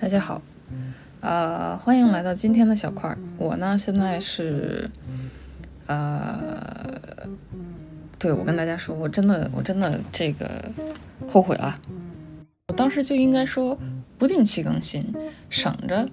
[0.00, 0.40] 大家好，
[1.20, 3.18] 呃，欢迎来到今天的小块儿。
[3.36, 4.90] 我呢，现在是，
[5.86, 7.28] 呃，
[8.18, 10.72] 对我跟大家说，我真的，我真的这个
[11.28, 11.78] 后悔了。
[12.68, 13.78] 我当时就应该说
[14.16, 15.04] 不定期更新，
[15.50, 16.08] 省着，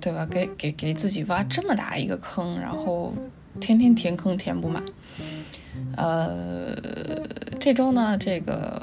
[0.00, 0.26] 对吧？
[0.26, 3.14] 给给给自己挖这么大一个坑，然后
[3.60, 4.82] 天天填坑填不满。
[5.96, 6.74] 呃，
[7.60, 8.81] 这周呢，这个。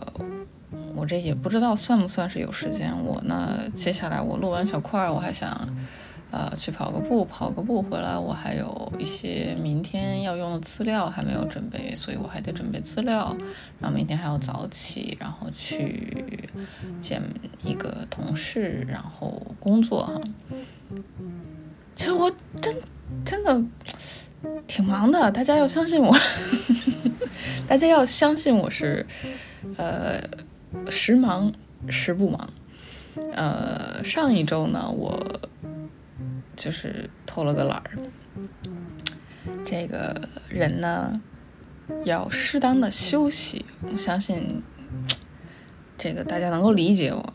[1.00, 2.94] 我这也不知道算不算是有时间。
[3.05, 5.49] 我呢，接下来我录完小块儿，我还想，
[6.30, 13.34] 呃，去跑个步，跑个步回来，我还有一些明天要用的资料还没有准备，所以我还得准备资料。
[13.80, 16.49] 然后明天还要早起，然后去
[16.99, 17.21] 见
[17.63, 20.21] 一个同事，然后工作哈。
[21.95, 22.29] 其实我
[22.62, 22.76] 真
[23.23, 23.62] 真的
[24.68, 26.13] 挺忙的，大家要相信我，
[27.68, 29.05] 大家要相信我是，
[29.77, 30.21] 呃。
[30.89, 31.52] 时忙
[31.88, 32.49] 时不忙，
[33.34, 35.41] 呃，上一周呢，我
[36.55, 37.98] 就是偷了个懒儿。
[39.65, 41.20] 这个人呢，
[42.04, 44.62] 要适当的休息，我相信
[45.98, 47.34] 这个大家能够理解我。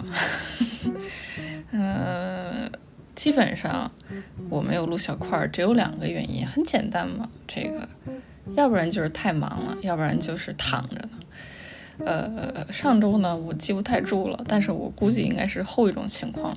[1.72, 2.70] 呃，
[3.14, 3.90] 基本上
[4.48, 7.88] 我没有录小块儿，只有两个原因，很简单嘛，这个，
[8.54, 11.08] 要不然就是太忙了，要不然就是躺着。
[11.98, 16.56] 呃，上周呢，我记不太住了，但是我估计应该是后一种情况，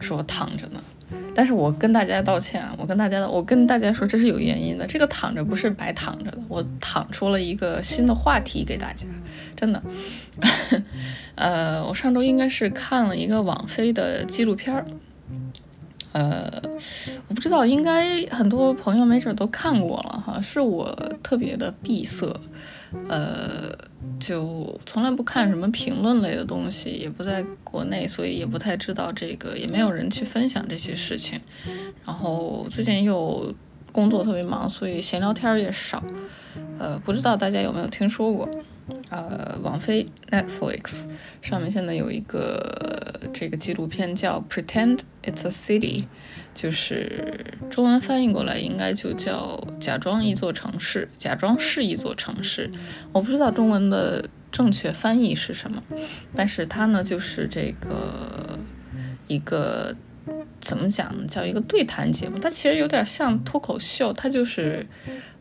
[0.00, 0.82] 说躺着呢。
[1.34, 9.06] 但是我跟大家道歉，我跟大家，我跟大家说这是有原因的，这个躺着不是白躺着的，我躺出了一个新的话题给大家，
[9.54, 9.80] 真的。
[11.36, 14.84] 呃，我上周应该是看了一个网飞的纪录片儿，
[16.12, 16.50] 呃，
[17.28, 22.34] 我不知道，应该很多朋友没准都看过了哈，是我特别的闭塞。
[23.08, 23.70] 呃，
[24.18, 31.40] 就从来不看什么评论类的东西，也不在国内，所以也不太知道这个，也没有人去分享这些事情。
[32.04, 33.54] 然后最近又
[33.92, 36.02] 工作特别忙，所以闲聊天也少。
[36.78, 38.48] 呃，不知道大家有没有听说过？
[39.10, 41.06] 呃，王菲 Netflix
[41.42, 46.02] 上面现在有一个这个纪录片叫《Pretend It's a City》。
[46.54, 52.70] 就是中文翻译过来应该就叫“假装一座城市”，假装是一座城市。
[53.12, 55.82] 我不知道中文的正确翻译是什么，
[56.34, 58.58] 但是它呢就是这个
[59.28, 59.94] 一个
[60.58, 61.26] 怎么讲呢？
[61.28, 62.38] 叫一个对谈节目。
[62.38, 64.86] 它其实有点像脱口秀，它就是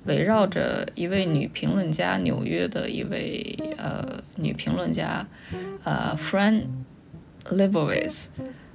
[0.05, 5.25] 围绕着一位女评论家，纽约的一位呃女评论家，
[5.83, 6.63] 呃，Fran
[7.45, 8.27] Lebowitz。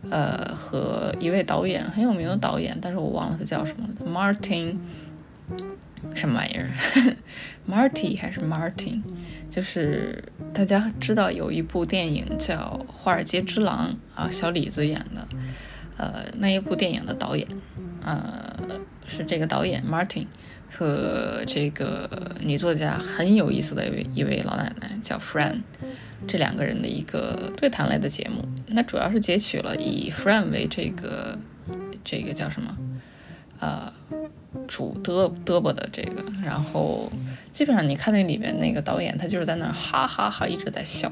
[0.08, 4.78] 呃，和一位导演很有名的导演，但是我忘了他叫什么了，Martin，
[6.14, 6.70] 什么玩意儿，
[7.68, 9.02] Marty 还是 Martin？
[9.50, 10.24] 就是
[10.54, 15.28] 大家知道有一部电影叫《华尔街之狼》啊，小李子演的，
[15.98, 17.46] 呃，那一部电影的导演，
[18.02, 18.56] 呃，
[19.06, 20.24] 是这个导演 Martin
[20.70, 22.08] 和这个
[22.40, 25.60] 女作家很有意思的一位一位老奶奶叫 Fran。
[26.26, 31.38] 这两个人的一个对谈类的节目，那主要是截取了以 Fran 为这个
[32.04, 32.76] 这个叫什么？
[33.58, 33.92] 呃
[34.66, 37.10] 主嘚嘚啵的这个，然后
[37.52, 41.10] 基本上你看那里面那个导演，他就是在那哈哈哈一直在笑，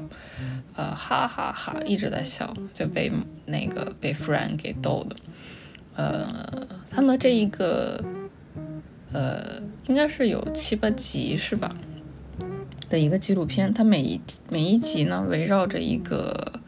[0.75, 3.11] 呃哈哈哈一直在笑，就被
[3.45, 5.15] 那个被 Fran 给逗的，
[5.95, 8.03] 呃，他们这一个
[9.11, 11.75] 呃应该是有七八集是吧？
[12.89, 16.61] 的一个纪录片，它每一每一集呢围绕着一个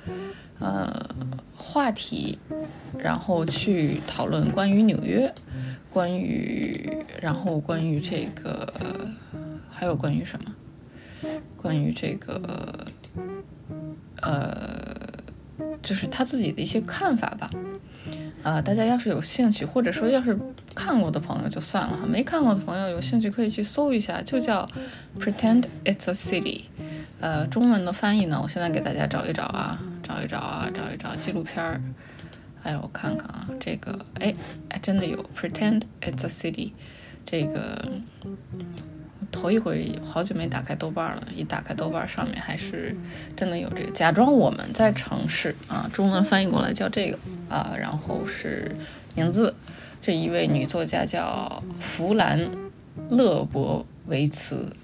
[0.60, 1.10] 呃
[1.56, 2.38] 话题，
[2.98, 5.34] 然后去讨论关于纽约，
[5.90, 8.72] 关于然后关于这个
[9.70, 10.56] 还有关于什么？
[11.58, 12.88] 关于这个
[14.22, 14.84] 呃，
[15.82, 17.50] 就是他自己的一些看法吧。
[18.44, 20.38] 呃，大家要是有兴趣，或者说要是
[20.74, 24.68] 看过的朋友就算了哈，没看过的朋友有兴趣可以去搜一下，就叫
[25.20, 26.62] Pretend It's a City。
[27.20, 31.82] 呃，中文的翻译呢，我现在给大家找一找啊，找一找啊，找一找纪录片儿。
[32.64, 34.34] 哎，我看看啊，这个，哎，
[34.70, 36.72] 哎，真的有 Pretend It's a City，
[37.26, 37.86] 这个。
[39.32, 42.96] 头一回好久没打开豆瓣了，一打开豆瓣上面还是
[43.36, 47.18] 真的有这个假装我们在城市啊，中文翻译过来叫这个
[47.50, 48.76] 啊，然后是
[49.16, 49.54] 名字，
[50.02, 52.50] 这一位女作家叫弗兰
[53.10, 54.76] 勒博维茨，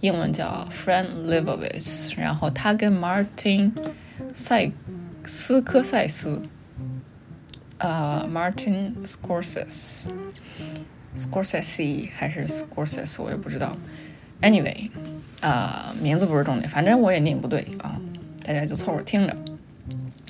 [0.00, 3.72] 英文叫 Fran Lebowitz，然后她跟 Martin
[4.32, 4.70] 塞
[5.24, 6.42] 斯科塞斯，
[7.78, 10.08] 呃，Martin Scorsese。
[11.16, 13.76] Scorsese 还是 Scorsese，我也不知道。
[14.42, 14.90] Anyway，
[15.40, 18.00] 啊，名字不是重点，反正我也念不对啊，
[18.44, 19.36] 大家就凑合听着。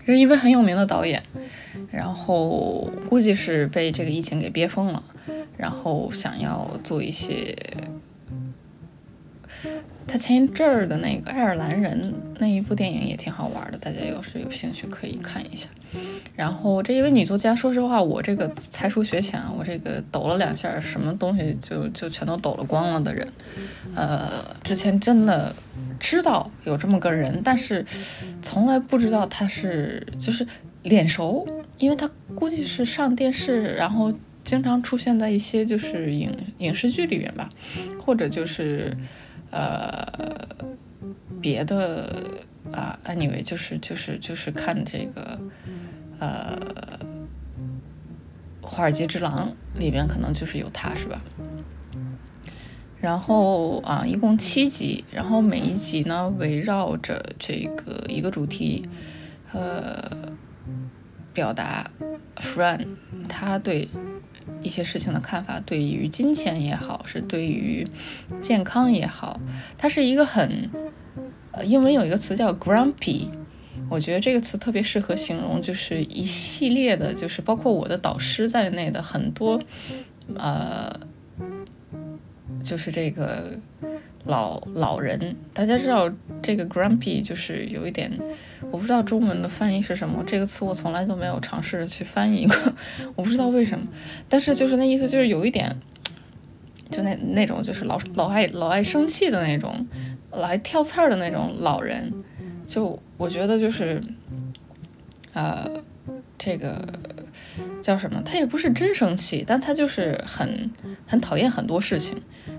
[0.06, 1.22] 这是一位很有名的导演，
[1.90, 5.02] 然后估计是被这个疫情给憋疯了，
[5.56, 7.56] 然后想要做一些。
[10.06, 15.66] 他前一阵儿的那个爱尔兰人那一部电影也挺好玩的，大家要是有兴趣可以看一下。
[16.34, 23.26] 然后这一位女作家，说实话，我这个才疏学浅，我这个抖了两下，什么东西就就全都抖了光了的人，
[23.94, 25.54] 呃，之前真的
[26.00, 27.84] 知道有这么个人，但是
[28.42, 30.46] 从来不知道他是就是
[30.82, 31.46] 脸熟，
[31.78, 34.12] 因为他估计是上电视，然后
[34.42, 37.48] 经常出现在一些就是影影视剧里面吧，
[37.98, 38.94] 或者就是。
[39.54, 40.04] 呃，
[41.40, 42.12] 别的
[42.72, 45.38] 啊，anyway，就是就是就是看这个，
[46.18, 46.58] 呃，
[48.66, 51.22] 《华尔街之狼》里边可能就是有他，是吧？
[53.00, 58.88] 然后啊，一共七集，然后每一集呢围绕着这个一个主题，
[59.52, 60.10] 呃，
[61.32, 61.88] 表达
[62.38, 62.88] Fran
[63.28, 63.88] 他对。
[64.62, 67.86] 一些事情的看法，对于金钱也好，是对于
[68.40, 69.40] 健康也好，
[69.76, 70.70] 它是一个很，
[71.52, 73.28] 呃，英文有一个词叫 grumpy，
[73.88, 79.60] 我觉得这个词特别适合形容，就是一系列的，就是包括我的导师在内的很多，
[80.36, 81.00] 呃，
[82.62, 83.58] 就是这个。
[84.24, 86.10] 老老人，大家知道
[86.42, 88.10] 这个 grumpy 就是有一点，
[88.70, 90.22] 我不知道中文的翻译是什么。
[90.26, 92.56] 这个词我从来都没有尝试着去翻译过，
[93.16, 93.86] 我不知道为什么。
[94.28, 95.76] 但是就是那意思，就是有一点，
[96.90, 99.86] 就那那种就是老老爱老爱生气的那种，
[100.32, 102.12] 来挑刺儿的那种老人。
[102.66, 104.00] 就我觉得就是，
[105.34, 105.70] 呃，
[106.38, 106.82] 这个
[107.82, 108.22] 叫什么？
[108.24, 110.70] 他也不是真生气，但他就是很
[111.06, 112.16] 很讨厌很多事情。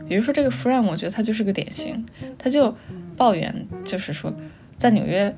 [0.08, 2.06] 比如说这个 Fran，我觉得他就是个典型，
[2.38, 2.76] 他就
[3.18, 4.34] 抱怨，就是说，
[4.78, 5.36] 在纽约，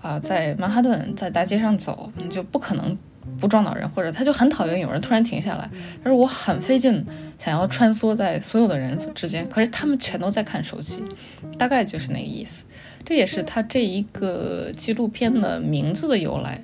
[0.00, 2.96] 啊，在曼哈顿，在大街上走，你就不可能
[3.40, 5.68] 不撞到人，或者他就很讨厌有人突然停下来。
[6.02, 7.04] 他说我很费劲，
[7.38, 11.02] 想要穿梭在所有的人之间，可是他们全都在看手机，
[11.58, 12.64] 大概就是那个意思。
[13.04, 16.62] 这也是他这一个纪录片的名字的由来，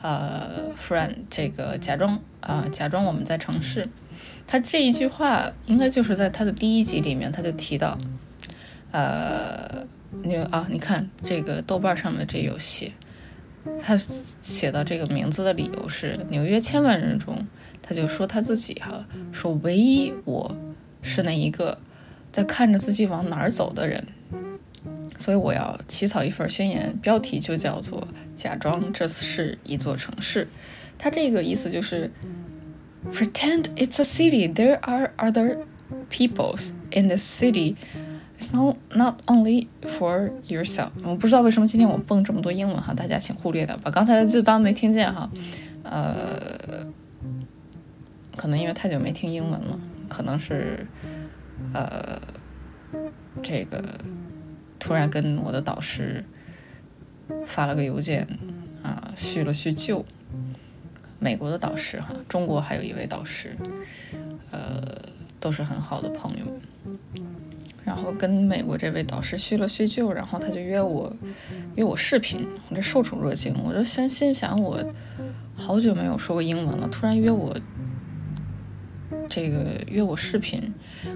[0.00, 3.88] 呃，Fran，这个假装啊，假装我们在城市。
[4.52, 7.96] 他这一句话应该就是在他的第一集里面，他就提到，
[8.90, 9.82] 呃，
[10.22, 12.92] 你啊，你看这个豆瓣上面这有写，
[13.82, 13.96] 他
[14.42, 17.46] 写到这个名字的理由是纽约千万人中，
[17.80, 19.02] 他就说他自己哈，
[19.32, 20.54] 说唯一我
[21.00, 21.78] 是那一个
[22.30, 24.06] 在看着自己往哪儿走的人，
[25.16, 28.06] 所以我要起草一份宣言，标题就叫做
[28.36, 30.46] 假装这是一座城市，
[30.98, 32.10] 他这个意思就是。
[33.12, 34.46] Pretend it's a city.
[34.48, 35.64] There are other
[36.10, 37.76] peoples in the city.
[38.38, 40.90] It's not not only for yourself.
[41.04, 43.90] 我不知道为什么今天我蹦这么多英文哈，大家请忽略掉把。
[43.90, 45.30] 刚才就当没听见哈。
[45.84, 46.86] 呃，
[48.36, 49.78] 可能因为太久没听英文了，
[50.08, 50.86] 可能是
[51.72, 52.20] 呃
[53.42, 53.82] 这个
[54.78, 56.24] 突然跟我的导师
[57.46, 58.26] 发了个邮件
[58.82, 60.04] 啊，叙了叙旧。
[61.22, 63.56] 美国的导师哈，中国还有一位导师，
[64.50, 64.82] 呃，
[65.38, 66.44] 都是很好的朋友。
[67.84, 71.12] 然后跟美国这位导师叙了叙旧，然后他就约我
[71.76, 74.78] 约我视频，我这受宠若惊，我就先心想我
[75.54, 77.56] 好久没有说过英文了，突然约我
[79.34, 80.62] 这个约我视频，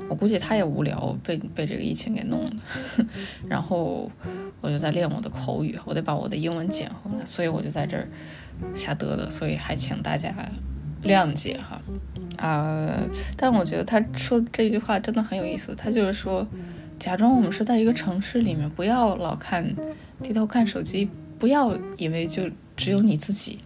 [0.08, 3.04] 我估计他也无聊，被被这个疫情给弄的。
[3.46, 4.10] 然后
[4.62, 8.08] 我就在练我的口语，我得把我的英文捡回来，所以我就在这儿。
[8.74, 10.34] 瞎嘚嘚，所以还请大家
[11.04, 11.78] 谅解哈。
[12.38, 12.88] 啊，
[13.36, 15.74] 但我觉得他说这句话真的很有意思。
[15.74, 16.46] 他就是说，
[16.98, 19.76] 假装我们是在一个城市里面，不要老看
[20.22, 23.58] 低头看手机，不要以为就只有你自己，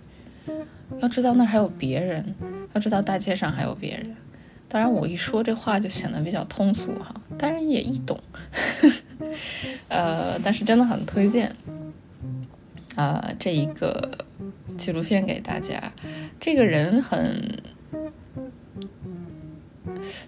[1.00, 2.34] 要知道那还有别人，
[2.74, 4.16] 要知道大街上还有别人。
[4.70, 8.18] 当然，我一说这话就显得比较通俗哈，当然也易懂。
[9.88, 11.54] 呃，但是真的很推荐
[12.94, 14.24] 啊，这一个。
[14.78, 15.92] 纪录片给大家，
[16.40, 17.60] 这个人很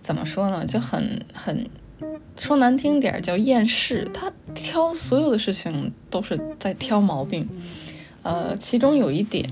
[0.03, 0.67] 怎么说呢？
[0.67, 1.71] 就很很
[2.37, 4.07] 说难听点叫厌世。
[4.13, 7.49] 他挑所有的事情都是在挑毛病。
[8.23, 9.49] 呃，其中有一点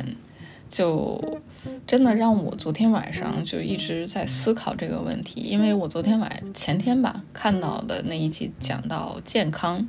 [0.68, 1.40] 就
[1.86, 9.86] 真的让我昨天晚上就一直在思考这个问题，因为我昨天晚前天吧看到的那一集讲到健康，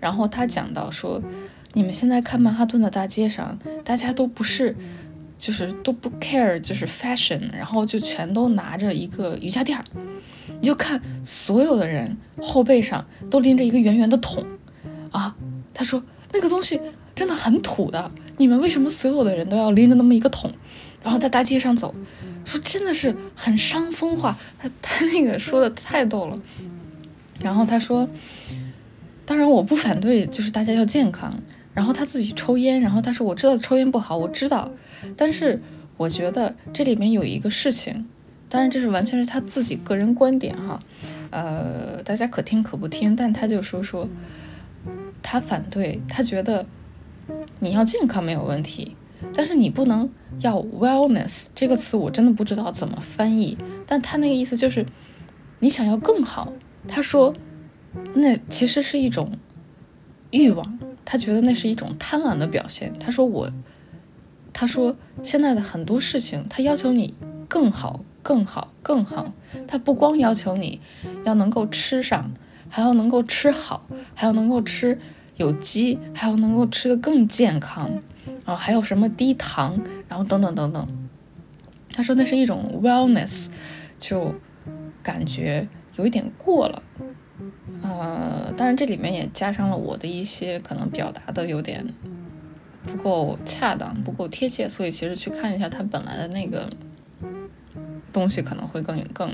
[0.00, 1.22] 然后他讲到说。
[1.76, 4.76] 你们现在看曼哈顿的大街上，大家都不是，
[5.36, 9.84] 就是都不 care，就是 fashion，然后就全都拿着一个瑜伽垫儿，
[10.46, 14.46] 你就看所有的人后背上都拎着一个圆圆的桶，
[15.10, 15.34] 啊，
[15.74, 16.00] 他说
[16.32, 16.80] 那个东西
[17.12, 20.52] 真的很土的，你们为什么所有的人都要拎着那么一个桶，
[21.04, 21.94] 然后在大街上走？
[22.44, 24.36] 说真的是很伤风化。
[24.58, 26.36] 他 他那个说的太逗了。
[27.38, 28.08] 然后他说，
[29.24, 31.38] 当然我不反对，就是大家要健康。
[31.72, 34.68] 然后他自己抽烟，然后他说我知道抽烟不好，我知道，
[35.16, 35.60] 但是
[35.96, 38.06] 我觉得这里面有一个事情，
[38.48, 40.82] 当然这是完全是他自己个人观点哈，
[41.30, 44.08] 呃，大家可听可不听，但他就说说。
[45.26, 46.66] 他反对，他觉得
[47.58, 48.94] 你要健康没有问题，
[49.32, 53.56] 但是你不能要 wellness 这个词，我真的不知道怎么翻译。
[53.86, 54.84] 但他那个意思就是
[55.60, 56.52] 你想要更好。
[56.88, 57.34] 他说
[58.14, 59.32] 那其实是一种
[60.30, 62.92] 欲望，他觉得那是一种贪婪的表现。
[62.98, 63.50] 他说我，
[64.52, 67.14] 他说现在的很多事情，他要求你
[67.48, 69.32] 更好、更好、更好。
[69.66, 70.80] 他不光要求你
[71.24, 72.32] 要能够吃上。
[72.66, 74.98] 还要能够吃好，还要能够吃
[75.36, 77.88] 有机，还要能够吃得更健康，
[78.26, 79.78] 然后还有什么低糖，
[80.08, 81.08] 然后等等等等。
[81.90, 83.48] 他说那是一种 wellness，
[83.98, 84.34] 就
[85.02, 86.82] 感觉有一点过了。
[87.82, 91.86] 呃，当然这里面也加上了我的一些可能表达的有点
[92.84, 96.68] 不够恰当，不够贴切，所以其实去看一下他本来的那个
[98.12, 99.30] 东西可能会更更。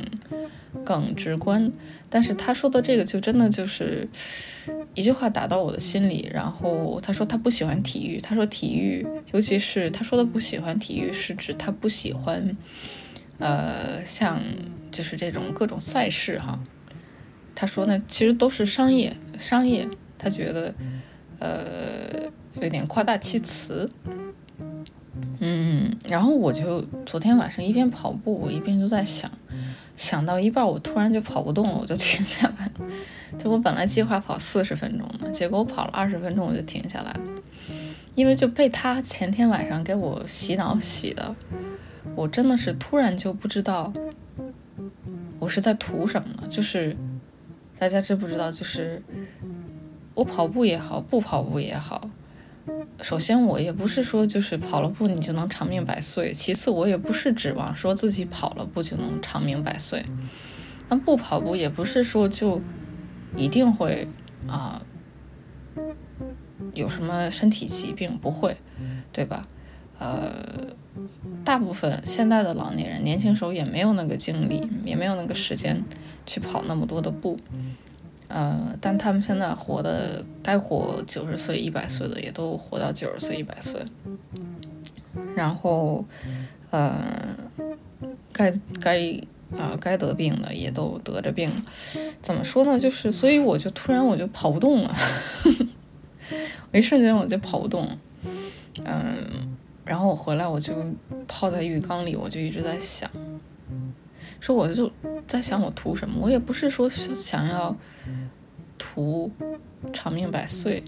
[0.85, 1.73] 更直观，
[2.09, 4.09] 但是他说的这个就真的就是
[4.95, 6.29] 一句话打到我的心里。
[6.33, 12.57] 然后他说他不喜欢体育，他说体育，尤其是他说的不喜欢体育，是指他不喜欢，
[13.39, 14.41] 呃，像
[14.91, 16.59] 就是这种各种赛事哈。
[17.55, 20.75] 他说呢，其实都是商业，商业，他觉得
[21.39, 22.31] 呃
[22.61, 23.91] 有点夸大其词。
[25.41, 29.31] 嗯，然后我就昨天晚上一边跑步，我一边就在想。
[30.01, 32.71] 想到一半，我突然就跑不动了，我就停下来。
[33.39, 37.21] 就我本来计划跑四十分钟的，结果我跑了二十分钟，我就停下来了。
[38.15, 41.37] 因为就被他前天晚上给我洗脑洗的，
[42.17, 43.93] 我真的是突然就不知道
[45.39, 46.49] 我是在图什么了。
[46.49, 46.97] 就是
[47.79, 48.51] 大家知不知道？
[48.51, 49.03] 就是
[50.15, 52.09] 我跑步也好，不跑步也好。
[53.03, 56.33] 首先，我也不是说就是跑了步你就能长命百岁。
[56.33, 60.05] 其次，我也不是指望说自己跑了步就能长命百岁。
[60.89, 62.61] 那不跑步也不是说就
[63.37, 64.09] 一定会
[64.49, 64.83] 啊
[66.75, 68.57] 有什么身体疾病，不会，
[69.13, 69.43] 对吧？
[69.99, 70.75] 呃，
[71.45, 75.83] 大部分现在的老年人，年轻时候也没有那个精力，也没有那个时间
[76.27, 77.39] 去跑那么多的步。
[78.31, 83.85] 呃，但他们现在活的该活九十岁、一百岁的也都活到九十岁、一百岁，
[85.35, 86.05] 然后，
[86.71, 87.37] 呃，
[88.33, 89.21] 该该
[89.59, 91.51] 啊该得病的也都得着病，
[92.23, 92.79] 怎么说呢？
[92.79, 94.95] 就是，所以我就突然我就跑不动了，
[96.71, 97.99] 我一瞬间我就跑不动，
[98.85, 100.73] 嗯，然后我回来我就
[101.27, 103.11] 泡在浴缸里，我就一直在想。
[104.41, 104.91] 说我就
[105.27, 107.77] 在想我图什么，我也不是说想要
[108.93, 109.31] 图
[109.93, 110.83] 长命百岁，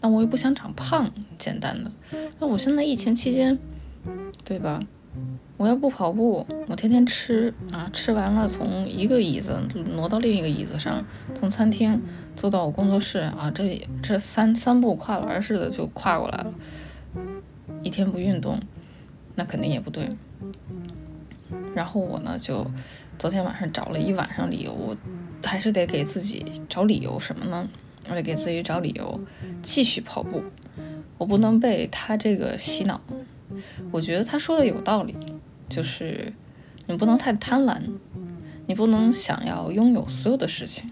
[0.00, 1.90] 那我又不想长胖，简单的。
[2.38, 3.58] 那我现在疫情期间，
[4.44, 4.80] 对吧？
[5.56, 9.60] 我要不跑步，我天天吃啊，吃完了从一个椅子
[9.96, 11.04] 挪到另一个椅子上，
[11.34, 12.00] 从餐厅
[12.36, 16.54] 坐到我工作室啊，这这三三步跨栏似的就跨过来了。
[17.82, 18.60] 一天不运动，
[19.34, 20.10] 那肯定也不对。
[21.74, 22.64] 然后我呢，就
[23.18, 24.96] 昨天晚上找了一晚上理由，我
[25.42, 27.68] 还是得给自己找理由什么呢？
[28.08, 29.20] 我得给自己找理由
[29.62, 30.42] 继续跑步。
[31.18, 33.00] 我不能被他这个洗脑。
[33.90, 35.14] 我觉得他说的有道理，
[35.68, 36.32] 就是
[36.86, 37.80] 你不能太贪婪，
[38.66, 40.90] 你不能想要拥有所有的事情。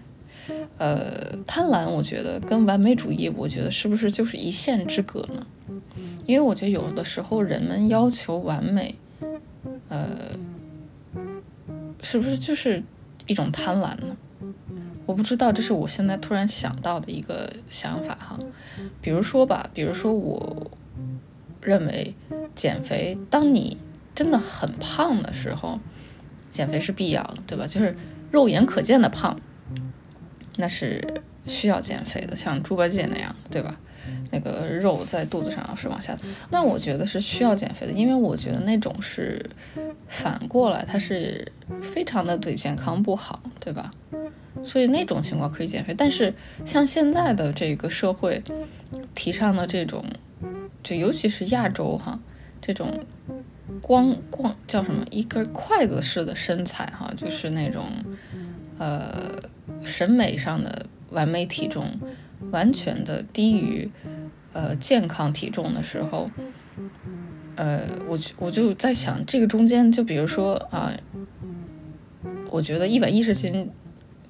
[0.77, 5.45] 呃，贪婪，我觉得跟完美主义，我觉得是不是就是一线之隔呢？
[6.25, 8.95] 因为我觉得有的时候人们要求完美，
[9.89, 10.29] 呃。
[12.01, 12.83] 是不是就是
[13.25, 14.15] 一种贪婪呢？
[15.05, 18.39] 我不知道，这是我现在突然想到的一个想法哈。
[19.01, 20.71] 比如说吧，比如说，我
[21.61, 22.15] 认为
[22.55, 23.77] 减肥，当你
[24.15, 25.79] 真的很胖的时候，
[26.49, 27.67] 减肥是必要的，对吧？
[27.67, 27.95] 就是
[28.31, 29.39] 肉眼可见的胖，
[30.57, 33.79] 那是需要减肥的，像猪八戒那样，对吧？
[34.31, 36.15] 那个肉在肚子上是往下，
[36.51, 39.43] 那我觉得是需要减肥的，因为我觉得那种是
[40.07, 43.89] 反过来，它是非常的对健康不好，对吧？
[44.63, 46.33] 所以那种情况可以减肥，但是
[46.65, 48.43] 像现在的这个社会
[49.13, 50.03] 提倡的这种，
[50.83, 52.19] 就尤其是亚洲哈，
[52.61, 53.05] 这种
[53.81, 57.85] 光光叫什么一根筷子式的身材哈，就是那种
[58.77, 59.41] 呃
[59.83, 61.99] 审美上的完美体重。
[62.51, 63.89] 完全的低于，
[64.51, 66.29] 呃健康体重的时候，
[67.55, 70.91] 呃，我我就在想，这个中间就比如说啊，
[72.51, 73.71] 我觉得一百一十斤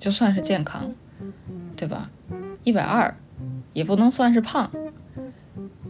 [0.06, 0.94] 就算是健康，
[1.76, 2.12] 对吧？
[2.64, 3.18] 一百二
[3.74, 4.70] 也不能算是胖，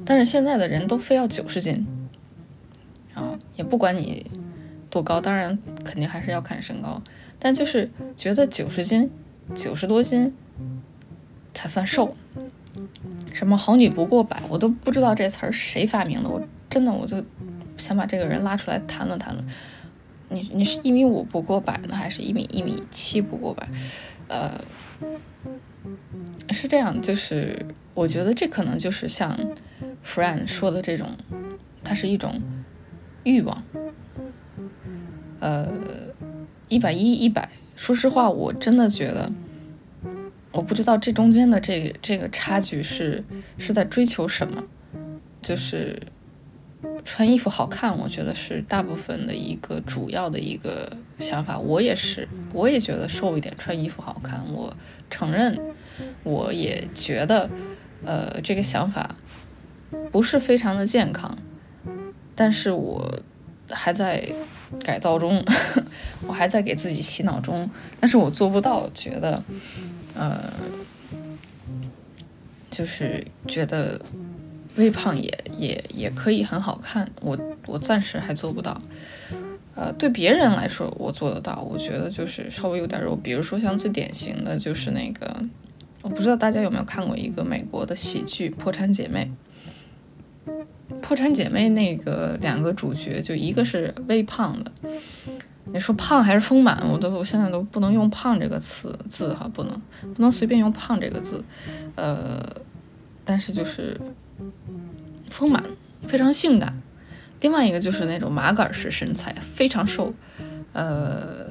[0.06, 1.86] 但是现在的人都非要九十斤
[3.14, 4.32] 啊，也不管你
[4.90, 7.02] 多高，当然肯定还是要看身高，
[7.38, 9.12] 但就是觉得九十斤、
[9.54, 10.34] 九十多斤
[11.54, 12.16] 才算瘦。
[13.34, 16.30] 什么好女不过百，我都不知道这词儿谁发明的。
[16.30, 17.22] 我真的我就
[17.76, 19.46] 想把这个人拉出来谈论谈论。
[20.30, 23.68] 你你是一米五不过百呢，还是一米一米七不过百？
[24.28, 24.60] 呃，
[26.52, 29.38] 是这样，就是我觉得这可能就是像
[30.06, 31.10] Fran 说的这种，
[31.84, 32.42] 它是一种
[33.24, 33.64] 欲望。
[35.40, 35.72] 呃，
[36.70, 39.32] 一百一一百，说实话，我真的觉得。
[40.52, 43.22] 我不知道这中间的这这个差距是
[43.58, 44.64] 是在追求什么，
[45.42, 46.02] 就是
[47.04, 51.58] 穿衣服好看，我觉得是大部分的一个主要的一个想法。
[51.60, 54.44] 我也是，我也觉得瘦一点穿衣服好看。
[54.52, 54.76] 我
[55.10, 55.60] 承认，
[56.24, 57.50] 我也觉得，
[58.04, 59.16] 呃，这个想法
[60.12, 61.38] 不是非常的健康，
[62.36, 63.20] 但是我
[63.70, 64.28] 还在
[64.84, 65.44] 改造中，
[66.28, 69.44] 我还在给自己洗脑中，但是我做不到，觉得。
[70.18, 70.50] 呃，
[72.72, 74.00] 就是觉得
[74.76, 78.80] 微胖也也也可以很好看，我我暂时还做不到。
[79.76, 85.36] 呃，对别人来说我做得到，我觉得就是稍微有点肉，比如说像最典型的就是那个，
[86.02, 89.30] 我不知道大家有没有看过一个美国的喜剧《破产姐妹》。
[91.02, 94.72] 破产姐妹那个两个主角，就一个是微胖的。
[95.74, 99.74] 你说胖还是丰满，我都我现在都不能用胖这个词字哈，不能
[100.14, 101.44] 不能随便用胖这个字，
[101.96, 102.40] 呃，
[103.26, 104.00] 但是就是
[105.32, 105.64] 丰满，
[106.08, 106.82] 非常性感。
[107.42, 110.14] 另外一个就是那种麻杆式身材，非常瘦，
[110.74, 111.48] 呃，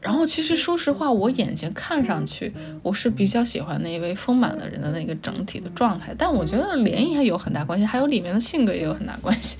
[0.00, 9.56] 然后其实说实话，我眼睛看上去我是比较喜欢那一位丰满的人的那个整体的状态，但我觉得脸也有很大关系，还有里面的性格也有很大关系，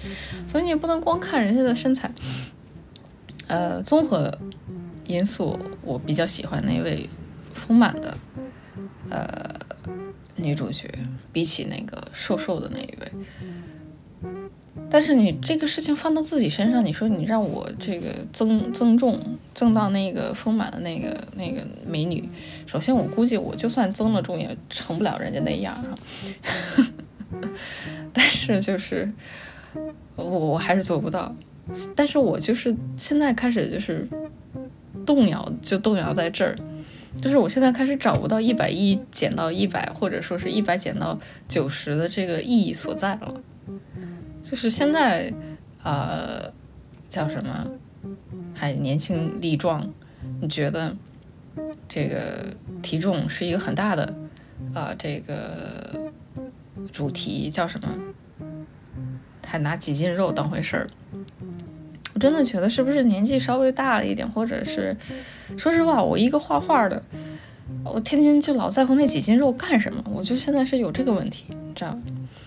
[0.47, 2.11] 所以你也不能光看人家的身材。
[3.47, 4.37] 呃，综合
[5.07, 7.09] 因素，我比较喜欢那位
[7.53, 8.19] 丰满的
[9.09, 9.55] 呃
[10.37, 10.89] 女主角，
[11.33, 13.13] 比起那个瘦瘦的那一位。
[14.91, 19.19] 但是你这个事情放到自己身上，你说你让我这个增增重，
[19.53, 22.29] 增到那个丰满的那个那个美女，
[22.67, 25.99] 首先我估计我就算增了重，也成不了人家那样啊。
[28.13, 29.11] 但是就是
[30.17, 31.35] 我我还是做不到。
[31.97, 34.07] 但是我就是现在开始就是
[35.07, 36.59] 动摇，就动摇在这儿，
[37.21, 43.41] 就是我现在开始找不到一百一减到一百，或者说是一百减到九十的这个意义所在了。
[44.43, 45.33] 就是现在，
[45.83, 46.53] 呃，
[47.09, 47.67] 叫什么，
[48.55, 49.91] 还年轻力壮，
[50.41, 50.95] 你觉得
[51.89, 54.15] 这个体重是一个很大的
[54.75, 56.13] 啊，这个
[56.93, 57.89] 主题叫什么？
[59.47, 60.87] 还拿几斤肉当回事儿？
[62.25, 64.97] 真的觉得是不是年纪稍微大了一点，或者是，
[65.59, 67.03] 说实话，我一个画画的，
[67.85, 70.03] 我天天就老在乎那几斤肉干什么？
[70.11, 71.99] 我就现在是有这个问题，知道吧？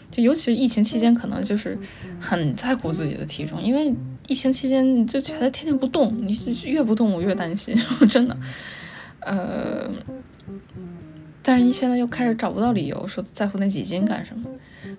[0.09, 1.77] 就尤其是疫情期间，可能就是
[2.19, 3.93] 很在乎自己的体重，因为
[4.27, 6.35] 疫情期间你就觉得天天不动，你
[6.65, 8.35] 越不动我越担心， 我真的。
[9.19, 9.87] 呃，
[11.43, 14.49] 但是你现在又开始找不到理由说在乎那几斤干什么？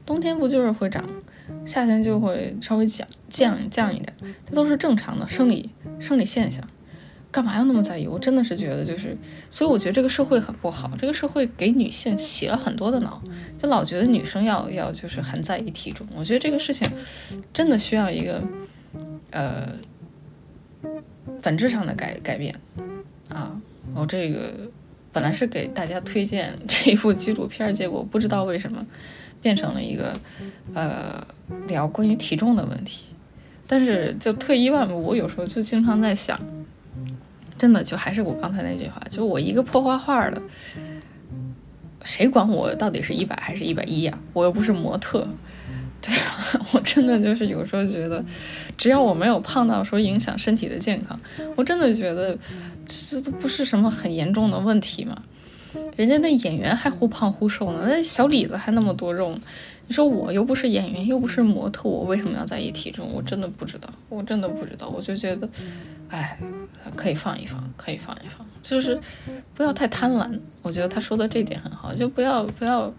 [0.07, 1.05] 冬天不就是会长？
[1.68, 4.14] 夏天就会稍微降降降一点，
[4.48, 5.68] 这都是正常的生理
[6.00, 6.66] 生理现象，
[7.31, 8.07] 干嘛要那么在意？
[8.07, 9.14] 我真的是觉得就是，
[9.50, 13.22] 所以我觉得这个社会很不好，这个社会给女性洗了很多的脑，
[13.59, 16.07] 就老觉得女生要要就是很在意体重。
[16.16, 16.90] 我觉得这个事情
[17.52, 18.42] 真的需要一个
[19.31, 19.68] 呃
[21.42, 22.54] 本质上的改改变
[23.28, 23.61] 啊！
[23.94, 24.70] 我这个
[25.12, 28.87] 本来是给大家推荐这一部纪录片，结果不知道为什么。
[29.40, 30.12] 变成了一个，
[30.74, 31.27] 呃，
[31.66, 33.07] 聊关于体重的问题。
[33.66, 36.40] 但是就退一万步，我有时候就经常在想，
[37.59, 40.40] 真的就还是我刚才那句话，就我一个破画画的，
[42.03, 44.18] 谁管我到底是一百还是一百一呀？
[44.33, 45.29] 我又不是模特，
[46.01, 46.66] 对吧？
[46.72, 48.24] 我真的就是有时候觉得，
[48.79, 51.20] 只要我没有胖到说影响身体的健康，
[51.55, 52.38] 我真的觉得
[52.87, 55.22] 这都不是什么很严重的问题嘛。
[55.96, 59.40] 人家那演员还忽胖忽瘦呢，那小李子还那么多肉呢。
[59.87, 63.11] 你说我又不是演员，又不是模特，我为什么要在意体重？
[63.11, 64.87] 我真的不知道，我真的不知道。
[64.88, 65.48] 我就觉得，
[66.09, 66.38] 哎，
[66.94, 69.00] 可以放一放，可以放一放，就是
[69.54, 70.38] 不要太贪婪。
[70.61, 72.92] 我觉得他说的这点很好，就不要不要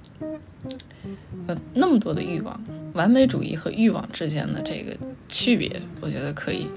[1.46, 2.60] 呃那么多的欲望，
[2.94, 6.68] 完美主义和欲望之间的这个区别，我觉得可以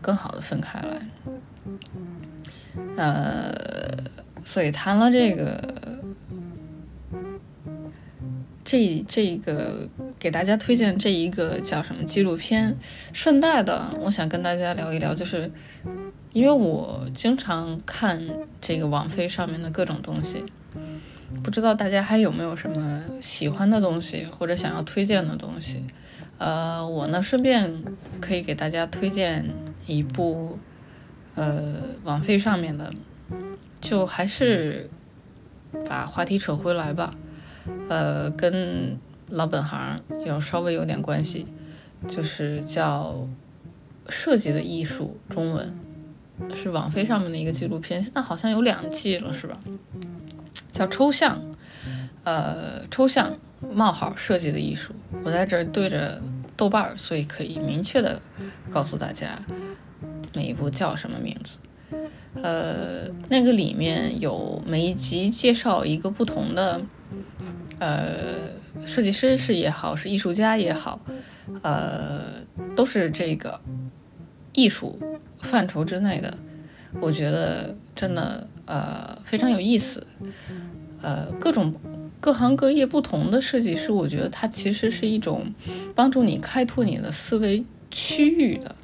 [0.00, 1.02] 更好的分开来。
[2.96, 3.52] 呃，
[4.48, 5.62] 所以谈了这个，
[8.64, 9.86] 这这个
[10.18, 12.74] 给大家推荐这一个叫什么纪录片，
[13.12, 15.50] 顺带的，我想跟大家聊一聊，就是
[16.32, 18.26] 因为我经常看
[18.58, 20.42] 这个网飞上面的各种东西，
[21.42, 25.84] 不知道大家还有没有什么喜欢的东西或者想要推荐的东西。
[26.38, 27.84] 呃，我呢顺便
[28.18, 29.44] 可以给大家推荐
[29.86, 30.58] 一部。
[31.34, 32.92] 呃，网费上面的，
[33.80, 34.88] 就还是
[35.88, 37.14] 把话题扯回来吧。
[37.88, 41.46] 呃，跟老本行有稍微有点关系，
[42.06, 43.26] 就是叫
[44.10, 45.74] 《设计的艺术》中文，
[46.54, 49.58] 是网飞上面的一个纪录片，现在好像有两季了，是吧？
[50.70, 51.42] 叫抽象，
[52.24, 53.36] 呃，抽象
[53.72, 54.94] 冒号设计的艺术。
[55.24, 56.22] 我在这儿对着
[56.56, 58.20] 豆瓣儿，所以可以明确的
[58.70, 59.38] 告诉大家。
[60.34, 61.58] 每一部叫什么名字？
[62.42, 66.80] 呃，那个里面有每一集介绍一个不同的，
[67.78, 68.50] 呃，
[68.84, 71.00] 设计师是也好，是艺术家也好，
[71.62, 72.42] 呃，
[72.76, 73.60] 都是这个
[74.52, 74.98] 艺术
[75.38, 76.36] 范畴之内的。
[77.00, 80.06] 我觉得真的呃非常有意思。
[81.02, 81.74] 呃，各种
[82.20, 85.54] 各行各业不同的设计师，我觉得它其实是一种
[85.94, 88.74] 帮助你开拓你的思维区域的。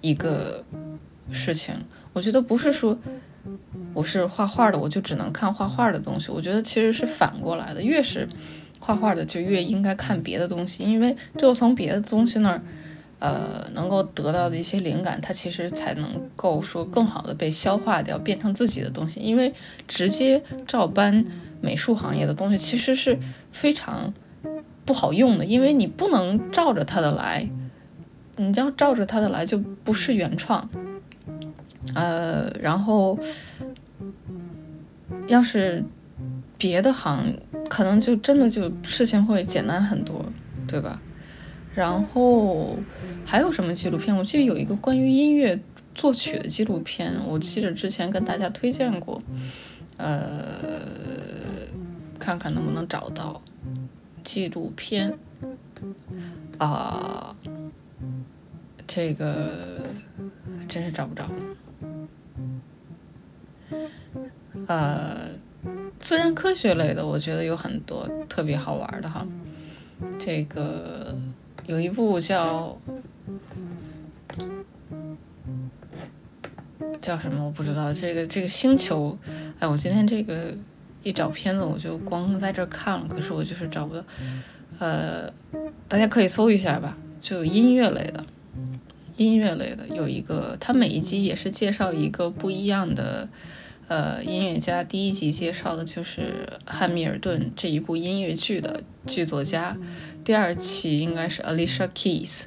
[0.00, 0.62] 一个
[1.32, 1.74] 事情，
[2.14, 2.98] 我觉得不是说
[3.92, 6.30] 我是画画的，我就只能看画画的东西。
[6.30, 8.26] 我觉得其实是反过来的，越是
[8.78, 12.62] 画画的，就越应该看别的东西，因为只有从别的东西那儿，
[13.18, 19.20] 呃，能够得到的一些灵感，它其实才能够说更好的被消化掉，变成自己的东西。
[19.20, 19.52] 因为
[19.86, 21.24] 直接照搬
[21.60, 23.18] 美术行业的东西，其实是
[23.52, 24.14] 非常
[24.84, 27.50] 不好用的，因为你不能照着它的来。
[28.36, 30.68] 你要照着他的来，就不是原创。
[31.94, 33.18] 呃，然后
[35.28, 35.84] 要是
[36.56, 37.36] 别的行，
[37.68, 40.24] 可能就真的就事情会简单很多，
[40.66, 41.00] 对吧？
[41.74, 42.76] 然后
[43.26, 44.16] 还有什么纪录片？
[44.16, 45.60] 我记得有一个关于音乐
[45.94, 49.20] 作曲的纪录片，我记得之前跟大家推荐过。
[49.96, 50.26] 呃，
[52.18, 53.40] 看看能不能找到
[54.22, 55.12] 纪录片
[56.58, 57.36] 啊。
[58.86, 59.80] 这个
[60.68, 61.24] 真是找不着。
[64.66, 65.28] 呃，
[66.00, 69.26] 自然科学类的，我觉得有很多特别好玩的哈。
[70.18, 71.16] 这个
[71.66, 72.76] 有一部叫
[77.00, 77.92] 叫什么我不知道。
[77.92, 79.16] 这个这个星球，
[79.58, 80.54] 哎，我今天这个
[81.02, 84.02] 一找片子，我就光在这看了，可是我就是找不到。
[84.78, 85.30] 呃，
[85.86, 88.24] 大家可以搜一下吧，就音乐类的。
[89.16, 93.28] 音乐类的有一个，它每一集也是介绍一个不一样的
[93.88, 94.82] 呃音乐家。
[94.82, 99.76] 第一集介绍的就是汉密尔顿这一部音乐剧的剧作家，
[100.24, 102.44] 第二期应该是 Alicia Keys，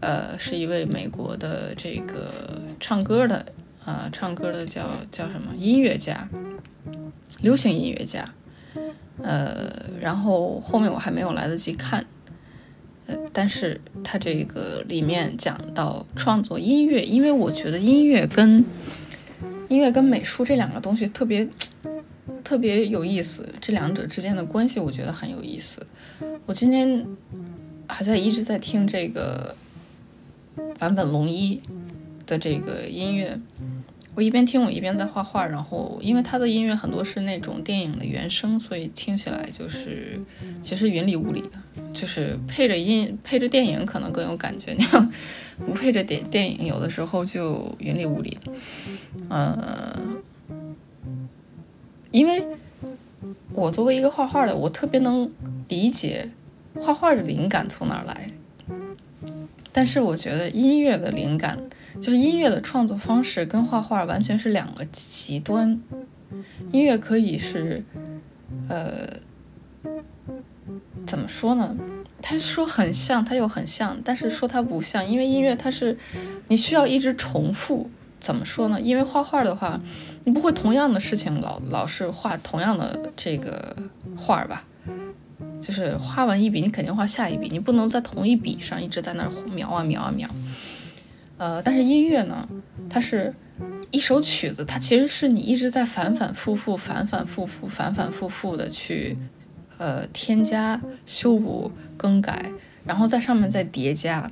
[0.00, 2.32] 呃，是一位美国的这个
[2.80, 3.46] 唱歌的
[3.84, 6.28] 啊，唱歌的叫叫什么音乐家，
[7.40, 8.32] 流行音乐家。
[9.20, 12.06] 呃，然后后面我还没有来得及看。
[13.06, 18.64] 呃但是它这个里面讲到创作音乐，因为我觉得音乐跟
[19.68, 21.48] 音乐跟美术这两个东西特别
[22.44, 25.86] 特别有意思，这两者之间的关系我觉得很有意思。
[26.46, 27.06] 我今天
[27.86, 29.54] 还在一直在听这个
[30.78, 31.60] 坂本龙一
[32.26, 33.38] 的这个音乐。
[34.18, 40.20] 我一边听，我一边在画画，然后因为他的音乐很多是那种电影的原声，所以听起来就是
[40.60, 44.72] 其实云里雾里的，就是配着音配着电影可能更有感觉。
[44.72, 45.08] 你要
[45.64, 48.36] 不配着电电影，有的时候就云里雾里。
[49.30, 50.20] 嗯，
[52.10, 52.44] 因为
[53.52, 55.30] 我作为一个画画的，我特别能
[55.68, 56.28] 理解
[56.74, 58.28] 画画的灵感从哪儿来，
[59.70, 61.56] 但是我觉得音乐的灵感。
[62.00, 65.80] 就是音乐的创作方式跟画画完全是两个极端。
[66.70, 67.82] 音乐可以是，
[68.68, 69.08] 呃，
[71.06, 71.76] 怎么说呢？
[72.20, 75.96] 他说很像，他又很像，但是说它不像，因为音乐它是
[76.48, 77.88] 你需要一直重复。
[78.20, 78.80] 怎么说呢？
[78.80, 79.80] 因为画画的话，
[80.24, 83.76] 你不会同样的事情老老是画同样的这个
[84.16, 84.64] 画吧？
[85.60, 90.28] 就是画完一笔，你肯定画下一笔，你不能在同一笔上一直在那儿描啊描啊描。
[91.38, 92.46] 呃，但是音乐呢，
[92.90, 93.32] 它是
[93.90, 99.16] 一首曲子，它其实是你一直在反反复复、反反复复、反反复复的去
[99.78, 102.52] 呃添加、修补、更改，
[102.84, 104.30] 然后在上面再叠加。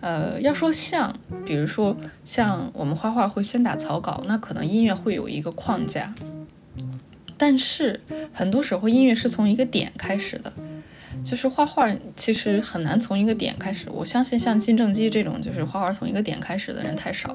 [0.00, 1.14] 呃，要说像，
[1.46, 6.12] 比如说像我们画画会先打草稿，那可能音乐会有一个框架，
[7.38, 8.00] 但是
[8.32, 10.52] 很多时候音乐是从一个点开始的，
[11.24, 13.88] 就是画画其实很难从一个点开始。
[13.90, 17.34] 我相信像金正基这种就是画画从一个点开始的人太少，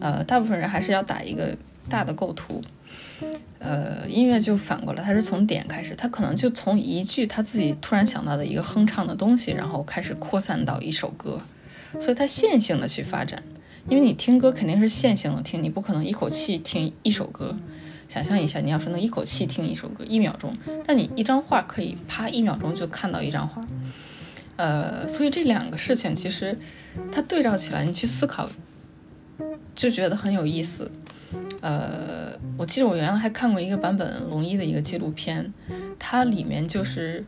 [0.00, 1.56] 呃，大部分人还是要打一个
[1.88, 2.62] 大的构图。
[3.58, 11.40] 呃，音乐就反过来，他是从点开始，他可能就从一句他自己突然想到的一个哼唱的东西，然后开始扩散到一首歌。
[12.00, 13.42] 所以它线性的去发展，
[13.86, 17.54] 因为你听歌肯定是线性的听，你不可能一口气听一首歌。
[18.12, 23.66] 想象一下，你要是能一口气听一首歌一秒钟，但你一张画可以啪一秒钟就看到一张画。
[24.56, 26.58] 呃，所以这两个事情其实
[27.10, 28.50] 它对照起来，你去思考
[29.74, 30.90] 就觉得很有意思。
[31.62, 35.50] 呃，我记得我原来还看过一个版本龙一的一个纪录片，
[35.98, 37.24] 它里面就是。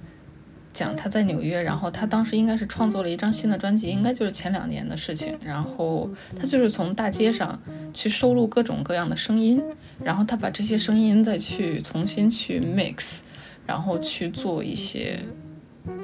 [0.75, 5.39] 讲他在纽约，然后他当时应该是创作了一张新的专辑，应该就是前两年的事情。
[5.41, 7.59] 然后他就是从大街上
[7.95, 9.63] 去收录各种各样的声音，
[10.03, 13.21] 然后他把这些声音再去重新去 mix，
[13.65, 15.21] 然后去做一些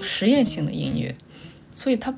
[0.01, 1.15] 实验性的音乐。
[1.75, 2.15] 所以他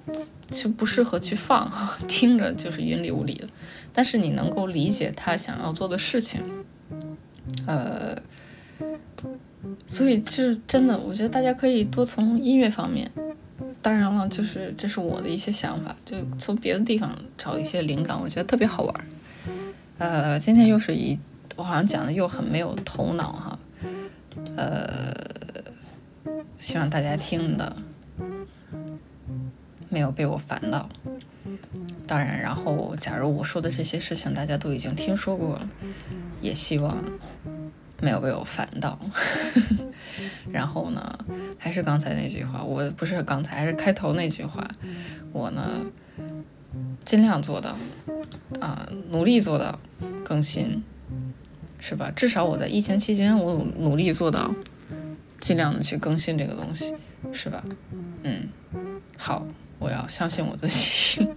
[0.49, 1.73] 就不适合去放，
[2.07, 3.49] 听着就是云里雾里的。
[3.93, 6.41] 但是你能够理解他想要做的事情，
[7.67, 8.17] 呃。
[9.87, 13.11] 所以，就是真的，我觉得大家可以多从音乐方面，
[13.81, 19.05] 当然了，就是这是我的一些想法，就从别的地方找一些灵感，我觉得特别好玩。
[19.98, 21.18] 呃，今天又是一，
[21.57, 23.59] 我好像讲的又很没有头脑哈，
[24.57, 25.14] 呃，
[26.59, 27.77] 希望大家听的
[29.88, 30.88] 没有被我烦到。
[32.07, 35.68] 当然，然后假如我说的这些事情大家都已经听说过了，
[36.40, 37.05] 也希望。
[38.03, 38.99] 没有被我烦到，
[40.51, 41.17] 然后呢，
[41.57, 44.67] 还是刚才那句话，我不是刚才，还是开头那句话，
[45.31, 45.87] 我呢
[47.05, 47.77] 尽量做到，
[48.61, 49.79] 啊，努力做到
[50.25, 50.83] 更新，
[51.79, 52.11] 是吧？
[52.11, 54.53] 至少我在疫情期间，我努力做到，
[55.38, 56.93] 尽量的去更新这个东西，
[57.33, 57.65] 是吧？
[58.25, 58.49] 嗯，
[59.17, 59.47] 好，
[59.79, 61.31] 我要相信我自己。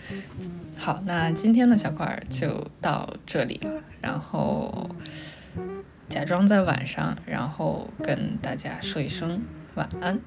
[0.76, 4.91] 好，那今天的小块就到这里了，然后。
[6.12, 9.40] 假装在晚上，然后跟大家说一声
[9.76, 10.20] 晚安。